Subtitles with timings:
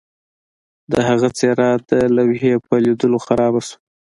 [0.91, 3.77] د هغه څیره د لوحې په لیدلو خرابه شوه